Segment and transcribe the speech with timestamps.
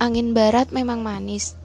[0.00, 1.60] Angin barat memang manis,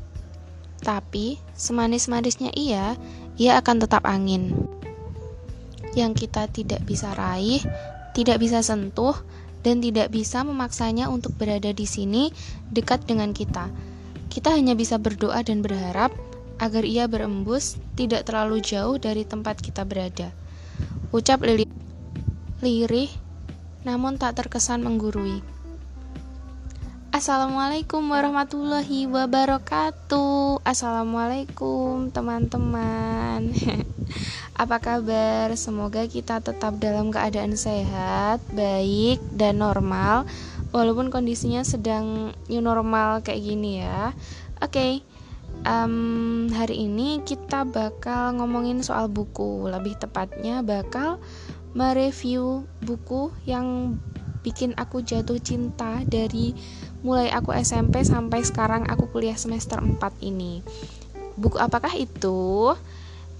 [0.84, 3.00] tapi semanis-manisnya ia,
[3.40, 4.52] ia akan tetap angin.
[5.96, 7.64] Yang kita tidak bisa raih,
[8.12, 9.16] tidak bisa sentuh,
[9.64, 12.30] dan tidak bisa memaksanya untuk berada di sini
[12.68, 13.72] dekat dengan kita.
[14.28, 16.12] Kita hanya bisa berdoa dan berharap
[16.60, 20.36] agar ia berembus tidak terlalu jauh dari tempat kita berada.
[21.16, 21.72] Ucap Lili
[22.60, 23.08] lirih
[23.88, 25.55] namun tak terkesan menggurui.
[27.16, 30.60] Assalamualaikum warahmatullahi wabarakatuh.
[30.68, 33.56] Assalamualaikum teman-teman.
[34.60, 35.48] Apa kabar?
[35.56, 40.28] Semoga kita tetap dalam keadaan sehat, baik, dan normal.
[40.76, 44.12] Walaupun kondisinya sedang new normal kayak gini ya.
[44.60, 44.94] Oke, okay,
[45.64, 49.72] um, hari ini kita bakal ngomongin soal buku.
[49.72, 51.24] Lebih tepatnya bakal
[51.72, 53.96] mereview buku yang
[54.46, 56.54] bikin aku jatuh cinta dari
[57.02, 60.62] mulai aku SMP sampai sekarang aku kuliah semester 4 ini.
[61.34, 62.78] Buku apakah itu?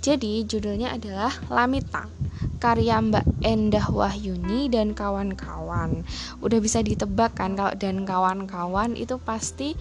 [0.02, 2.10] Jadi judulnya adalah Lamita
[2.58, 6.02] karya Mbak Endah Wahyuni dan kawan-kawan.
[6.42, 9.78] Udah bisa ditebak kan kalau dan kawan-kawan itu pasti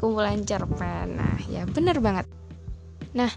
[0.00, 1.20] kumpulan cerpen.
[1.20, 2.28] Nah, ya bener banget.
[3.16, 3.30] Nah,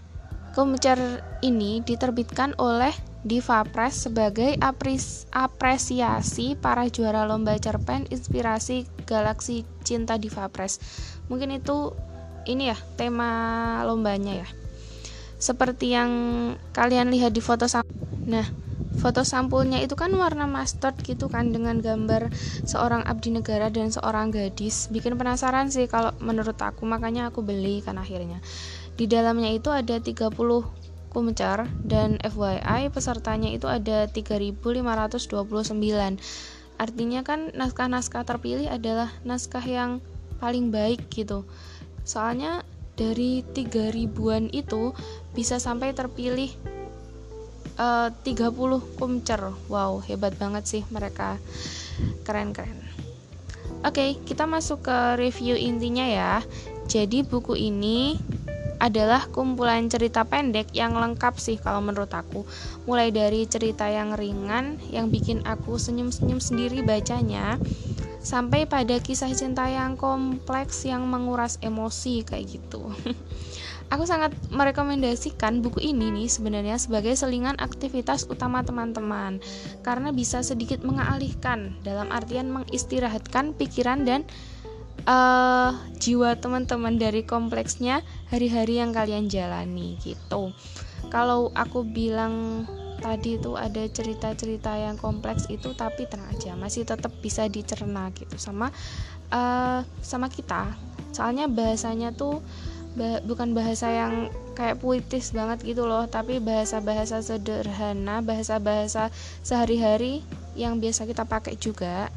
[0.58, 2.90] Komcer ini diterbitkan oleh
[3.22, 10.82] Diva Press sebagai apres apresiasi para juara lomba cerpen inspirasi Galaksi Cinta Diva Press.
[11.30, 11.94] Mungkin itu
[12.50, 13.30] ini ya tema
[13.86, 14.48] lombanya ya.
[15.38, 16.10] Seperti yang
[16.74, 17.94] kalian lihat di foto sampul.
[18.26, 18.50] Nah,
[18.98, 22.34] foto sampulnya itu kan warna mustard gitu kan dengan gambar
[22.66, 24.90] seorang abdi negara dan seorang gadis.
[24.90, 28.42] Bikin penasaran sih kalau menurut aku, makanya aku beli kan akhirnya.
[28.98, 30.34] Di dalamnya itu ada 30
[31.14, 34.58] kumencar dan FYI pesertanya itu ada 3529.
[36.78, 40.02] Artinya kan naskah-naskah terpilih adalah naskah yang
[40.42, 41.46] paling baik gitu.
[42.02, 42.66] Soalnya
[42.98, 44.90] dari 3 ribuan itu
[45.30, 46.50] bisa sampai terpilih
[47.78, 49.42] uh, 30 kumcer.
[49.70, 51.38] Wow, hebat banget sih mereka.
[52.26, 52.78] Keren-keren.
[53.86, 56.42] Oke, okay, kita masuk ke review intinya ya.
[56.90, 58.18] Jadi buku ini
[58.78, 62.46] adalah kumpulan cerita pendek yang lengkap sih kalau menurut aku.
[62.86, 67.58] Mulai dari cerita yang ringan yang bikin aku senyum-senyum sendiri bacanya
[68.18, 72.90] sampai pada kisah cinta yang kompleks yang menguras emosi kayak gitu.
[73.92, 79.40] aku sangat merekomendasikan buku ini nih sebenarnya sebagai selingan aktivitas utama teman-teman
[79.80, 84.28] karena bisa sedikit mengalihkan dalam artian mengistirahatkan pikiran dan
[85.08, 90.52] uh, jiwa teman-teman dari kompleksnya hari-hari yang kalian jalani gitu.
[91.08, 92.64] Kalau aku bilang
[92.98, 98.34] tadi itu ada cerita-cerita yang kompleks itu tapi tenang aja masih tetap bisa dicerna gitu
[98.36, 98.74] sama
[99.30, 100.74] uh, sama kita.
[101.14, 102.42] Soalnya bahasanya tuh
[102.98, 104.26] bah bukan bahasa yang
[104.58, 109.14] kayak puitis banget gitu loh, tapi bahasa-bahasa sederhana, bahasa-bahasa
[109.46, 110.26] sehari-hari
[110.58, 112.10] yang biasa kita pakai juga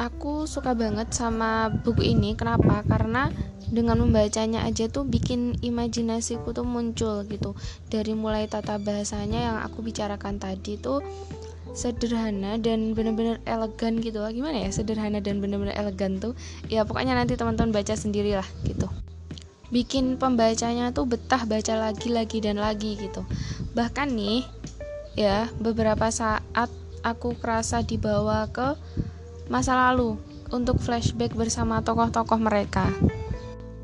[0.00, 2.32] aku suka banget sama buku ini.
[2.32, 2.80] Kenapa?
[2.88, 3.28] Karena
[3.68, 7.52] dengan membacanya aja tuh bikin imajinasiku tuh muncul gitu.
[7.92, 11.04] Dari mulai tata bahasanya yang aku bicarakan tadi tuh
[11.76, 14.24] sederhana dan bener-bener elegan gitu.
[14.24, 14.72] Lah gimana ya?
[14.72, 16.32] Sederhana dan bener-bener elegan tuh.
[16.72, 18.88] Ya pokoknya nanti teman-teman baca sendirilah gitu.
[19.70, 23.22] Bikin pembacanya tuh betah baca lagi lagi dan lagi gitu.
[23.76, 24.42] Bahkan nih
[25.14, 26.72] ya beberapa saat
[27.06, 28.74] aku kerasa dibawa ke
[29.50, 30.14] masa lalu
[30.54, 32.88] untuk flashback bersama tokoh-tokoh mereka.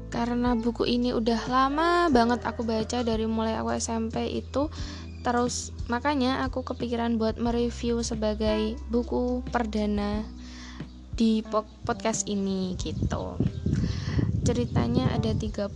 [0.08, 4.70] Karena buku ini udah lama banget aku baca dari mulai aku SMP itu
[5.26, 10.22] terus makanya aku kepikiran buat mereview sebagai buku perdana
[11.18, 11.42] di
[11.82, 13.34] podcast ini gitu
[14.46, 15.74] ceritanya ada 30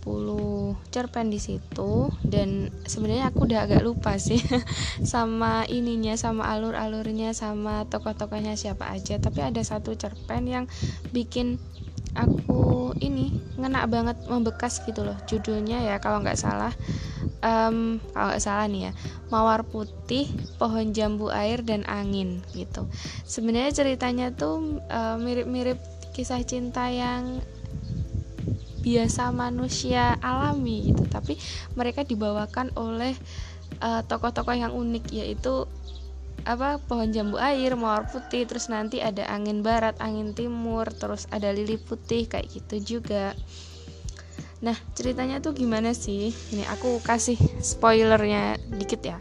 [0.95, 4.39] cerpen di situ dan sebenarnya aku udah agak lupa sih
[5.03, 9.19] sama ininya sama alur-alurnya sama tokoh-tokohnya siapa aja.
[9.19, 10.65] Tapi ada satu cerpen yang
[11.11, 11.59] bikin
[12.15, 16.71] aku ini ngena banget membekas gitu loh judulnya ya kalau nggak salah.
[17.43, 18.91] Um, kalau nggak salah nih ya
[19.33, 20.29] mawar putih
[20.61, 22.87] pohon jambu air dan angin gitu.
[23.27, 25.75] Sebenarnya ceritanya tuh uh, mirip-mirip
[26.15, 27.43] kisah cinta yang
[28.81, 31.05] biasa manusia alami gitu.
[31.07, 31.37] Tapi
[31.77, 33.13] mereka dibawakan oleh
[33.79, 35.69] uh, tokoh-tokoh yang unik yaitu
[36.41, 41.53] apa pohon jambu air mawar putih terus nanti ada angin barat angin timur terus ada
[41.53, 43.37] lili putih kayak gitu juga.
[44.61, 46.33] Nah ceritanya tuh gimana sih?
[46.33, 49.17] Ini aku kasih spoilernya dikit ya.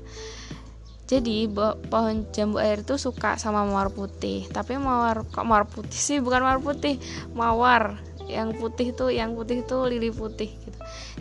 [1.10, 1.50] Jadi
[1.90, 4.46] pohon jambu air tuh suka sama mawar putih.
[4.48, 6.18] Tapi mawar kok mawar putih sih?
[6.22, 6.96] Bukan mawar putih
[7.34, 7.98] mawar
[8.30, 10.78] yang putih tuh yang putih tuh lili putih gitu.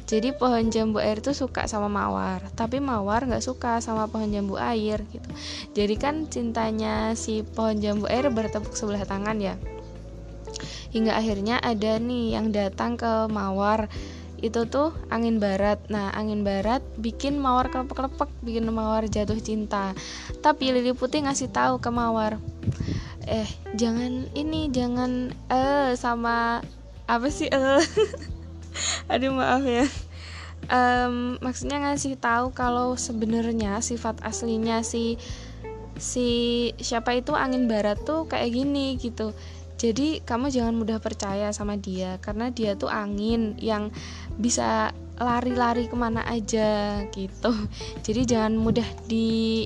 [0.09, 4.55] Jadi pohon jambu air tuh suka sama mawar tapi mawar nggak suka sama pohon jambu
[4.61, 5.29] air gitu.
[5.73, 9.57] Jadi kan cintanya si pohon jambu air bertepuk sebelah tangan ya.
[10.89, 13.89] Hingga akhirnya ada nih yang datang ke mawar.
[14.39, 15.83] Itu tuh angin barat.
[15.91, 19.91] Nah angin barat bikin mawar kelepek-kelepek bikin mawar jatuh cinta.
[20.39, 22.39] Tapi lili putih ngasih tahu ke mawar
[23.29, 26.65] eh jangan ini jangan eh sama
[27.09, 27.81] apa sih eh?
[29.11, 29.89] Aduh maaf ya.
[30.69, 35.17] Um, maksudnya ngasih tahu kalau sebenarnya sifat aslinya si
[35.97, 36.27] si
[36.77, 39.33] siapa itu angin barat tuh kayak gini gitu.
[39.79, 43.89] Jadi kamu jangan mudah percaya sama dia karena dia tuh angin yang
[44.37, 47.51] bisa lari-lari ke mana aja gitu.
[48.05, 49.65] Jadi jangan mudah di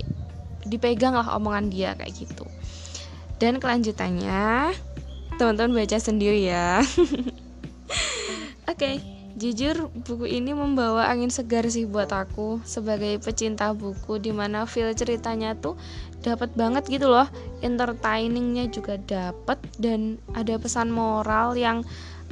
[0.64, 2.48] dipegang lah omongan dia kayak gitu.
[3.42, 4.72] Dan kelanjutannya
[5.38, 6.82] teman-teman baca sendiri ya.
[8.70, 8.96] Oke okay,
[9.34, 14.94] jujur buku ini membawa angin segar sih buat aku sebagai pecinta buku di mana feel
[14.94, 15.76] ceritanya tuh
[16.22, 17.28] dapat banget gitu loh.
[17.66, 21.82] Entertainingnya juga dapat dan ada pesan moral yang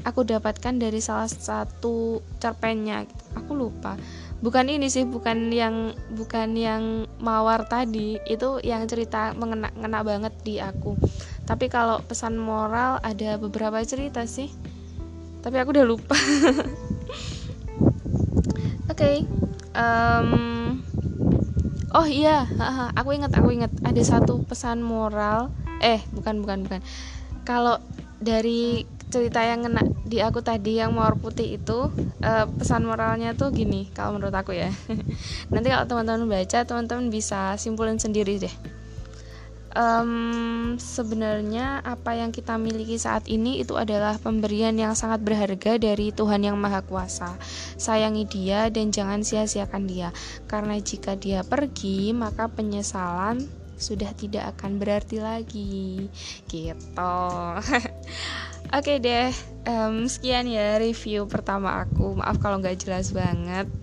[0.07, 3.05] aku dapatkan dari salah satu cerpennya.
[3.37, 3.97] Aku lupa
[4.41, 8.17] bukan ini sih bukan yang bukan yang mawar tadi.
[8.25, 10.97] Itu yang cerita mengena ngena banget di aku.
[11.45, 14.49] Tapi kalau pesan moral ada beberapa cerita sih.
[15.41, 16.17] Tapi aku udah lupa.
[18.91, 19.17] Oke okay.
[19.73, 20.83] um,
[21.95, 22.43] oh iya
[22.97, 23.71] aku ingat aku ingat.
[23.85, 26.81] Ada satu pesan moral eh bukan bukan bukan.
[27.41, 27.81] Kalau
[28.21, 31.91] dari cerita yang kena di aku tadi yang mawar putih itu
[32.23, 34.71] uh, pesan moralnya tuh gini kalau menurut aku ya
[35.53, 38.55] nanti kalau teman-teman baca teman-teman bisa simpulin sendiri deh
[39.75, 46.11] um, sebenarnya apa yang kita miliki saat ini itu adalah pemberian yang sangat berharga dari
[46.11, 47.35] Tuhan yang Maha Kuasa.
[47.79, 50.09] Sayangi Dia dan jangan sia-siakan Dia,
[50.47, 53.43] karena jika Dia pergi, maka penyesalan
[53.81, 56.07] sudah tidak akan berarti lagi.
[56.45, 57.17] Gitu.
[58.71, 59.31] Oke okay deh,
[59.67, 62.15] um, sekian ya review pertama aku.
[62.15, 63.67] Maaf kalau nggak jelas banget.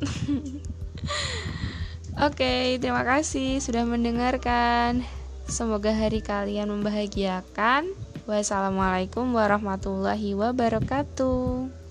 [2.19, 5.05] Oke, okay, terima kasih sudah mendengarkan.
[5.45, 7.93] Semoga hari kalian membahagiakan.
[8.25, 11.88] Wassalamualaikum warahmatullahi wabarakatuh.